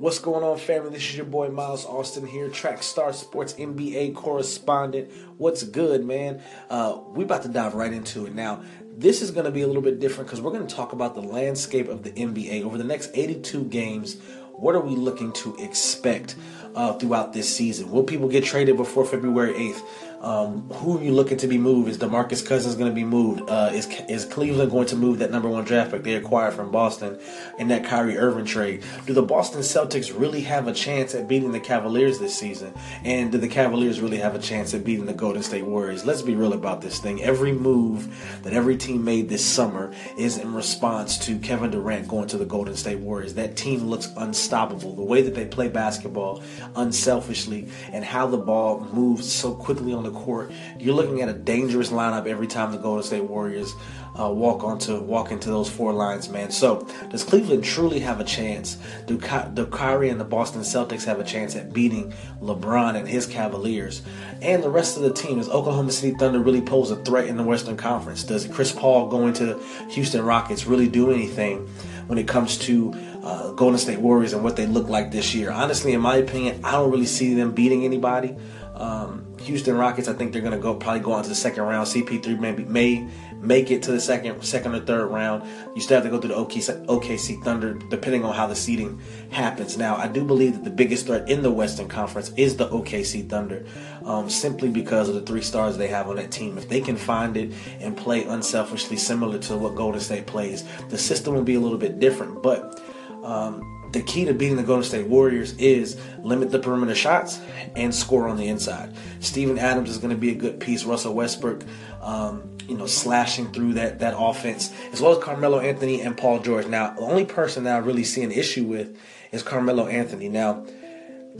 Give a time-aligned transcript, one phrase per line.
[0.00, 0.88] What's going on, family?
[0.88, 5.12] This is your boy Miles Austin here, Track Star Sports NBA correspondent.
[5.36, 6.40] What's good, man?
[6.70, 8.62] Uh, we about to dive right into it now.
[8.96, 11.14] This is going to be a little bit different because we're going to talk about
[11.16, 14.16] the landscape of the NBA over the next 82 games.
[14.52, 16.34] What are we looking to expect
[16.74, 17.90] uh, throughout this season?
[17.90, 19.82] Will people get traded before February 8th?
[20.20, 21.88] Um, who are you looking to be moved?
[21.88, 23.48] Is Demarcus Cousins going to be moved?
[23.48, 26.70] Uh, is is Cleveland going to move that number one draft pick they acquired from
[26.70, 27.18] Boston
[27.58, 28.82] in that Kyrie Irving trade?
[29.06, 32.74] Do the Boston Celtics really have a chance at beating the Cavaliers this season?
[33.02, 36.04] And do the Cavaliers really have a chance at beating the Golden State Warriors?
[36.04, 37.22] Let's be real about this thing.
[37.22, 42.28] Every move that every team made this summer is in response to Kevin Durant going
[42.28, 43.32] to the Golden State Warriors.
[43.34, 44.94] That team looks unstoppable.
[44.94, 46.42] The way that they play basketball
[46.76, 51.32] unselfishly and how the ball moves so quickly on the court, you're looking at a
[51.32, 53.74] dangerous lineup every time the Golden State Warriors
[54.18, 56.50] uh, walk onto walk into those four lines, man.
[56.50, 58.76] So does Cleveland truly have a chance?
[59.06, 62.12] Do, Ky- do Kyrie and the Boston Celtics have a chance at beating
[62.42, 64.02] LeBron and his Cavaliers
[64.42, 65.38] and the rest of the team?
[65.38, 68.24] Does Oklahoma City Thunder really pose a threat in the Western Conference?
[68.24, 69.58] Does Chris Paul going to
[69.90, 71.68] Houston Rockets really do anything
[72.06, 72.92] when it comes to
[73.22, 75.50] uh, Golden State Warriors and what they look like this year?
[75.50, 78.36] Honestly, in my opinion, I don't really see them beating anybody.
[78.80, 81.64] Um, Houston Rockets, I think they're going to go probably go on to the second
[81.64, 81.86] round.
[81.86, 85.42] CP3 maybe may make it to the second, second or third round.
[85.74, 88.98] You still have to go through the OKC, OKC Thunder, depending on how the seeding
[89.30, 89.76] happens.
[89.76, 93.28] Now, I do believe that the biggest threat in the Western Conference is the OKC
[93.28, 93.66] Thunder,
[94.04, 96.56] um, simply because of the three stars they have on that team.
[96.56, 100.96] If they can find it and play unselfishly, similar to what Golden State plays, the
[100.96, 102.42] system will be a little bit different.
[102.42, 102.82] But
[103.22, 107.40] um, the key to beating the Golden State Warriors is limit the perimeter shots
[107.74, 108.94] and score on the inside.
[109.20, 110.84] Steven Adams is going to be a good piece.
[110.84, 111.64] Russell Westbrook,
[112.02, 116.38] um, you know, slashing through that that offense, as well as Carmelo Anthony and Paul
[116.40, 116.66] George.
[116.66, 118.96] Now, the only person that I really see an issue with
[119.32, 120.28] is Carmelo Anthony.
[120.28, 120.64] Now,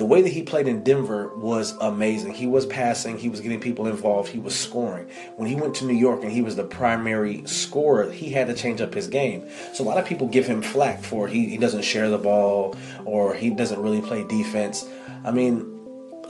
[0.00, 2.32] the way that he played in Denver was amazing.
[2.32, 5.10] He was passing, he was getting people involved, he was scoring.
[5.36, 8.54] When he went to New York and he was the primary scorer, he had to
[8.54, 9.46] change up his game.
[9.74, 12.76] So a lot of people give him flack for he, he doesn't share the ball
[13.04, 14.88] or he doesn't really play defense.
[15.22, 15.79] I mean,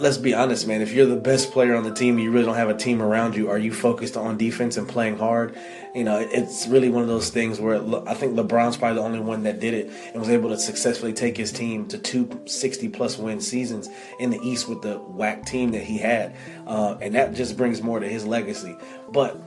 [0.01, 0.81] let's be honest, man.
[0.81, 3.37] If you're the best player on the team, you really don't have a team around
[3.37, 3.51] you.
[3.51, 5.57] Are you focused on defense and playing hard?
[5.95, 7.77] You know, it's really one of those things where
[8.09, 11.13] I think LeBron's probably the only one that did it and was able to successfully
[11.13, 13.89] take his team to two 60 plus win seasons
[14.19, 16.37] in the East with the whack team that he had,
[16.67, 18.77] uh, and that just brings more to his legacy.
[19.13, 19.41] But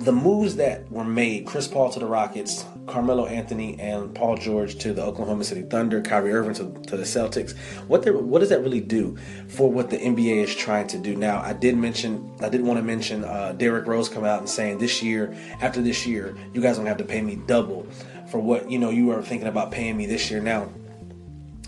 [0.00, 4.78] the moves that were made Chris Paul to the Rockets, Carmelo Anthony and Paul George
[4.78, 7.56] to the Oklahoma City Thunder, Kyrie Irving to, to the Celtics.
[7.86, 9.16] What what does that really do
[9.48, 11.40] for what the NBA is trying to do now?
[11.40, 14.78] I did mention I did want to mention uh, Derrick Rose coming out and saying
[14.78, 17.86] this year, after this year, you guys don't have to pay me double
[18.30, 20.40] for what you know you are thinking about paying me this year.
[20.40, 20.68] Now,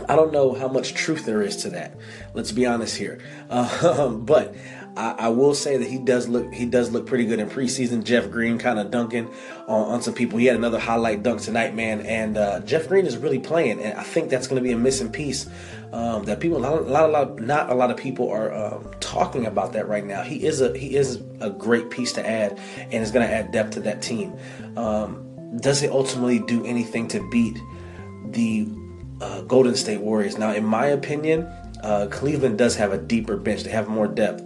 [0.09, 1.97] I don't know how much truth there is to that.
[2.35, 4.55] Let's be honest here, uh, but
[4.97, 8.03] I, I, will say that he does look he does look pretty good in preseason.
[8.03, 9.29] Jeff Green kind of dunking
[9.67, 10.39] on, on, some people.
[10.39, 12.01] He had another highlight dunk tonight, man.
[12.01, 14.79] And uh, Jeff Green is really playing, and I think that's going to be a
[14.79, 15.49] missing piece
[15.93, 18.91] um, that people not a lot, a lot not a lot of people are um,
[19.01, 20.23] talking about that right now.
[20.23, 23.53] He is a he is a great piece to add, and is going to add
[23.53, 24.35] depth to that team.
[24.77, 27.59] Um, does it ultimately do anything to beat
[28.31, 28.69] the
[29.21, 30.39] uh, Golden State Warriors?
[30.39, 31.43] Now, in my opinion,
[31.83, 33.63] uh, Cleveland does have a deeper bench.
[33.63, 34.43] They have more depth.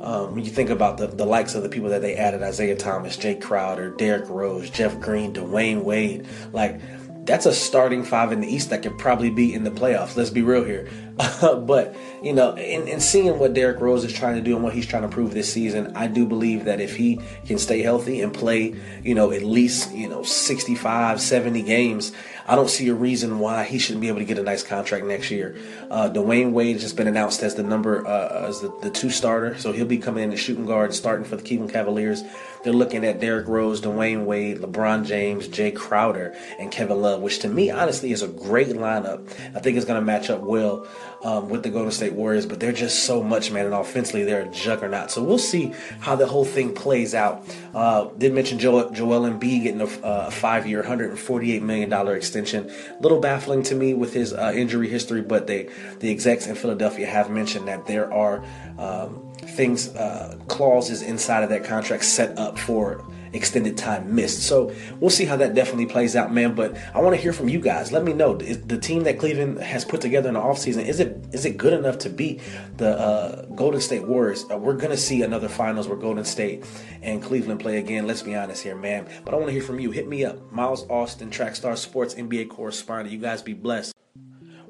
[0.00, 2.76] Um, when you think about the, the likes of the people that they added Isaiah
[2.76, 6.80] Thomas, Jae Crowder, Derrick Rose, Jeff Green, Dwyane Wade like
[7.28, 10.16] that's a starting five in the East that could probably be in the playoffs.
[10.16, 10.88] Let's be real here.
[11.42, 14.72] but, you know, in, in, seeing what Derrick Rose is trying to do and what
[14.72, 18.22] he's trying to prove this season, I do believe that if he can stay healthy
[18.22, 22.12] and play, you know, at least, you know, 65, 70 games,
[22.48, 25.04] I don't see a reason why he shouldn't be able to get a nice contract
[25.04, 25.54] next year.
[25.90, 29.10] Uh, Dwyane Wade has just been announced as the number, uh, as the, the two
[29.10, 29.58] starter.
[29.58, 32.22] So he'll be coming in as shooting guard, starting for the Cleveland Cavaliers.
[32.64, 37.38] They're looking at Derrick Rose, Dwyane Wade, LeBron James, Jae Crowder, and Kevin Love, which
[37.40, 39.28] to me, honestly, is a great lineup.
[39.54, 40.86] I think it's going to match up well
[41.22, 43.66] um, with the Golden State Warriors, but they're just so much, man.
[43.66, 45.10] And offensively, they're a juggernaut.
[45.10, 47.44] So we'll see how the whole thing plays out.
[47.74, 52.70] Uh, did mention Joel, Joel Embiid getting a, uh, five-year, $148 million extension.
[52.70, 55.68] A little baffling to me with his uh, injury history, but they,
[56.00, 58.44] the execs in Philadelphia have mentioned that there are
[58.78, 64.42] um, things, uh, clauses inside of that contract set up for extended time missed.
[64.42, 66.54] So we'll see how that definitely plays out, man.
[66.54, 67.92] But I want to hear from you guys.
[67.92, 71.00] Let me know is the team that Cleveland has put together in the offseason, is
[71.00, 72.40] it is it good enough to beat
[72.76, 74.44] the uh, Golden State Warriors?
[74.50, 76.64] Uh, we're gonna see another finals where Golden State
[77.02, 78.06] and Cleveland play again.
[78.06, 79.08] Let's be honest here, man.
[79.24, 79.90] But I want to hear from you.
[79.90, 83.10] Hit me up, Miles Austin, Trackstar Sports NBA correspondent.
[83.10, 83.94] You guys be blessed.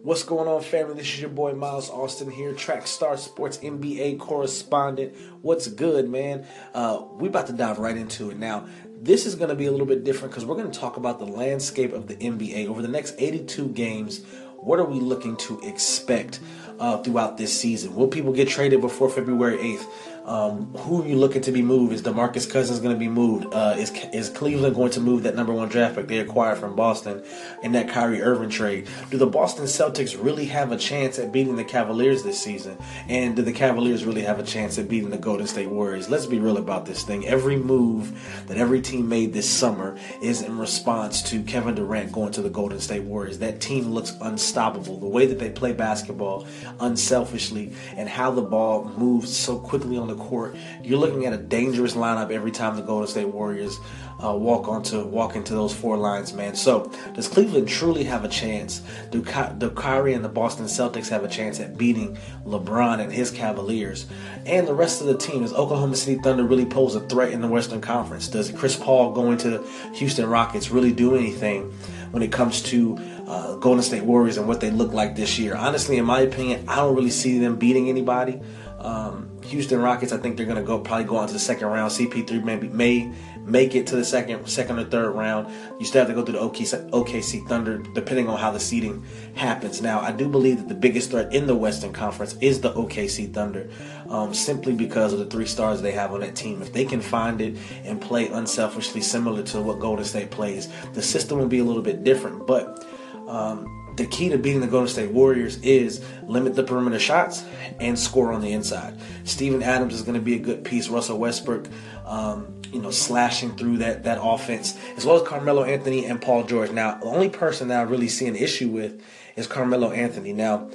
[0.03, 0.95] What's going on, family?
[0.95, 5.17] This is your boy Miles Austin here, Track Star Sports NBA correspondent.
[5.43, 6.47] What's good, man?
[6.73, 8.69] Uh, we about to dive right into it now.
[8.87, 11.19] This is going to be a little bit different because we're going to talk about
[11.19, 14.25] the landscape of the NBA over the next 82 games.
[14.60, 16.40] What are we looking to expect
[16.81, 17.94] uh, throughout this season?
[17.94, 19.87] Will people get traded before February 8th?
[20.28, 21.94] Um, who are you looking to be moved?
[21.94, 23.46] Is Demarcus Cousins going to be moved?
[23.50, 26.76] Uh, is is Cleveland going to move that number one draft pick they acquired from
[26.76, 27.25] Boston
[27.62, 28.88] in that Kyrie Irving trade?
[29.10, 32.76] Do the Boston Celtics really have a chance at beating the Cavaliers this season?
[33.08, 36.11] And do the Cavaliers really have a chance at beating the Golden State Warriors?
[36.11, 37.26] Let's be real about this thing.
[37.26, 42.32] Every move that every team made this summer is in response to Kevin Durant going
[42.32, 43.38] to the Golden State Warriors.
[43.38, 44.48] That team looks unstoppable.
[44.53, 46.47] The way that they play basketball,
[46.81, 51.39] unselfishly, and how the ball moves so quickly on the court, you're looking at a
[51.39, 53.79] dangerous lineup every time the Golden State Warriors
[54.23, 56.55] uh, walk onto walk into those four lines, man.
[56.55, 58.83] So does Cleveland truly have a chance?
[59.11, 63.12] Do, Ky- do Kyrie and the Boston Celtics have a chance at beating LeBron and
[63.12, 64.06] his Cavaliers
[64.45, 65.43] and the rest of the team?
[65.43, 68.29] Does Oklahoma City Thunder really pose a threat in the Western Conference?
[68.29, 69.65] Does Chris Paul going to
[69.95, 71.73] Houston Rockets really do anything
[72.11, 72.99] when it comes to
[73.29, 75.55] uh, Golden State Warriors and what they look like this year?
[75.55, 78.40] Honestly, in my opinion, I don't really see them beating anybody.
[78.79, 81.67] Um, Houston Rockets, I think they're going to go probably go on to the second
[81.69, 81.90] round.
[81.90, 83.12] CP3 maybe may
[83.44, 85.52] make it to the second second or third round.
[85.81, 89.05] You still have to go through the OKC, OKC Thunder, depending on how the seeding
[89.35, 89.82] happens.
[89.82, 93.32] Now, I do believe that the biggest threat in the Western Conference is the OKC
[93.32, 93.69] Thunder,
[94.08, 96.62] um, simply because of the three stars they have on that team.
[96.62, 101.02] If they can find it and play unselfishly, similar to what Golden State plays, the
[101.02, 102.87] system will be a little bit different, but.
[103.26, 107.45] Um, the key to beating the Golden State Warriors is limit the perimeter shots
[107.81, 108.97] and score on the inside.
[109.25, 110.89] Steven Adams is going to be a good piece.
[110.89, 111.67] Russell Westbrook,
[112.06, 116.45] um, you know, slashing through that that offense, as well as Carmelo Anthony and Paul
[116.45, 116.71] George.
[116.71, 119.03] Now, the only person that I really see an issue with
[119.37, 120.33] is Carmelo Anthony.
[120.33, 120.71] Now,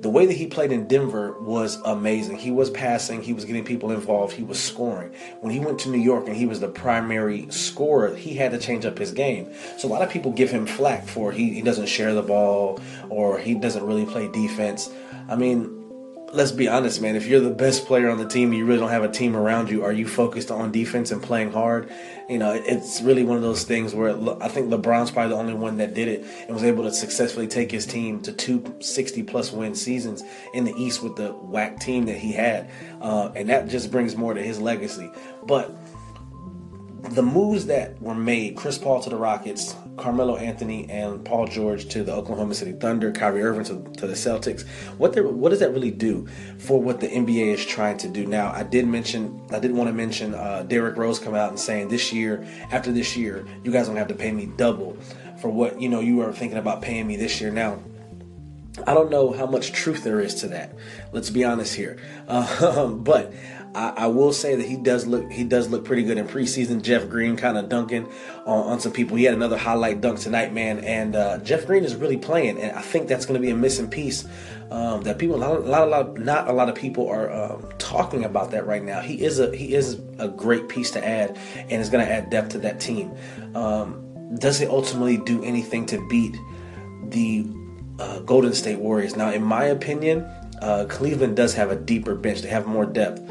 [0.00, 2.36] the way that he played in Denver was amazing.
[2.36, 5.12] He was passing, he was getting people involved, he was scoring.
[5.40, 8.58] When he went to New York and he was the primary scorer, he had to
[8.58, 9.52] change up his game.
[9.76, 12.80] So a lot of people give him flack for he, he doesn't share the ball
[13.08, 14.88] or he doesn't really play defense.
[15.28, 15.77] I mean,
[16.32, 17.16] let's be honest, man.
[17.16, 19.70] If you're the best player on the team, you really don't have a team around
[19.70, 19.84] you.
[19.84, 21.90] Are you focused on defense and playing hard?
[22.28, 24.10] You know, it's really one of those things where
[24.42, 27.46] I think LeBron's probably the only one that did it and was able to successfully
[27.46, 30.22] take his team to two 60 plus win seasons
[30.52, 32.70] in the East with the whack team that he had,
[33.00, 35.10] uh, and that just brings more to his legacy.
[35.46, 35.74] But
[37.10, 41.88] the moves that were made, Chris Paul to the Rockets, Carmelo Anthony and Paul George
[41.88, 44.66] to the Oklahoma City Thunder, Kyrie Irving to, to the Celtics.
[44.96, 46.26] What what does that really do
[46.58, 48.52] for what the NBA is trying to do now?
[48.52, 51.88] I did mention I did want to mention uh, Derrick Rose come out and saying
[51.88, 54.96] this year, after this year, you guys don't have to pay me double
[55.40, 57.50] for what you know you are thinking about paying me this year.
[57.50, 57.82] Now,
[58.86, 60.72] I don't know how much truth there is to that.
[61.12, 61.98] Let's be honest here,
[62.28, 63.32] uh, but
[63.74, 66.82] I, I, will say that he does look he does look pretty good in preseason.
[66.82, 68.06] Jeff Green kind of dunking
[68.46, 69.16] on, on, some people.
[69.16, 70.78] He had another highlight dunk tonight, man.
[70.80, 73.56] And uh, Jeff Green is really playing, and I think that's going to be a
[73.56, 74.26] missing piece
[74.70, 77.30] um, that people a lot, a lot, a lot, not a lot of people are
[77.32, 79.00] um, talking about that right now.
[79.00, 82.30] He is a he is a great piece to add, and is going to add
[82.30, 83.12] depth to that team.
[83.54, 86.36] Um, does it ultimately do anything to beat
[87.04, 87.46] the
[87.98, 89.16] uh, Golden State Warriors?
[89.16, 90.28] Now, in my opinion.
[90.60, 92.42] Uh, Cleveland does have a deeper bench.
[92.42, 93.22] They have more depth.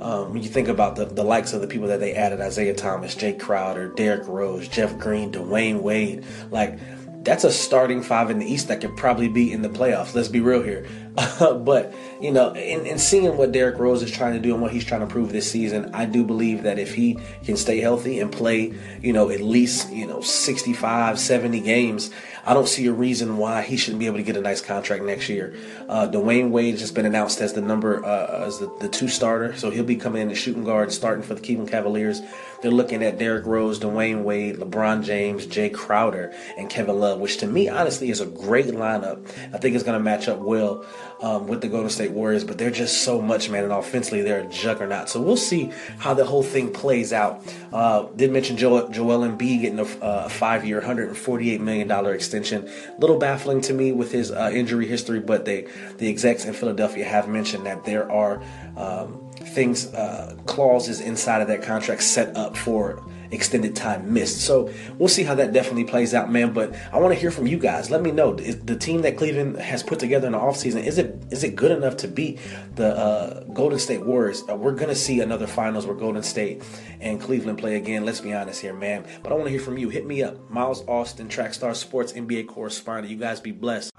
[0.00, 2.74] Um, when you think about the, the likes of the people that they added, Isaiah
[2.74, 6.78] Thomas, Jake Crowder, Derrick Rose, Jeff Green, Dwyane Wade, like
[7.22, 10.14] that's a starting five in the East that could probably be in the playoffs.
[10.14, 10.86] Let's be real here.
[11.38, 14.72] but, you know, in, in, seeing what Derrick Rose is trying to do and what
[14.72, 18.20] he's trying to prove this season, I do believe that if he can stay healthy
[18.20, 22.10] and play, you know, at least, you know, 65, 70 games,
[22.44, 25.04] I don't see a reason why he shouldn't be able to get a nice contract
[25.04, 25.54] next year.
[25.88, 29.56] Uh, Dwyane Wade has been announced as the number, uh, as the, the two starter,
[29.56, 32.20] so he'll be coming in as shooting guard, starting for the Cleveland Cavaliers.
[32.62, 37.38] They're looking at Derrick Rose, Dwyane Wade, LeBron James, Jae Crowder, and Kevin Love, which
[37.38, 39.24] to me, honestly, is a great lineup.
[39.54, 40.84] I think it's going to match up well
[41.22, 44.40] um, with the Golden State Warriors, but they're just so much, man, and offensively, they're
[44.40, 45.08] a juggernaut.
[45.08, 47.42] So we'll see how the whole thing plays out.
[47.72, 52.29] Uh, did mention Joel, Joel Embiid getting a, a five year, $148 million extension.
[52.34, 55.66] A little baffling to me with his uh, injury history, but they,
[55.98, 58.42] the execs in Philadelphia have mentioned that there are.
[58.76, 64.40] Um, things, uh, clauses inside of that contract set up for extended time missed.
[64.42, 66.52] So we'll see how that definitely plays out, man.
[66.52, 67.90] But I want to hear from you guys.
[67.90, 71.22] Let me know the team that Cleveland has put together in the offseason, is it
[71.30, 72.38] is it good enough to beat
[72.74, 74.42] the uh, Golden State Warriors?
[74.48, 76.62] Uh, we're gonna see another finals where Golden State
[77.00, 78.04] and Cleveland play again.
[78.04, 79.06] Let's be honest here, man.
[79.22, 79.88] But I want to hear from you.
[79.88, 83.10] Hit me up, Miles Austin, Trackstar Sports NBA correspondent.
[83.10, 83.90] You guys be blessed.